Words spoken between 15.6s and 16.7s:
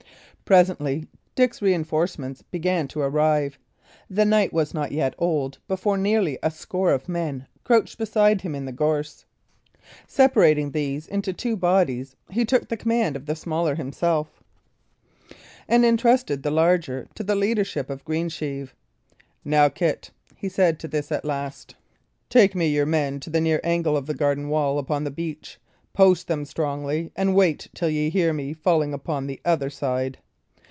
and entrusted the